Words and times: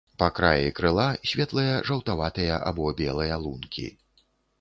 Па 0.21 0.27
краі 0.37 0.69
крыла 0.77 1.03
светлыя 1.31 1.75
жаўтаватыя 1.89 2.57
або 2.71 2.89
белыя 3.03 3.37
лункі. 3.45 3.87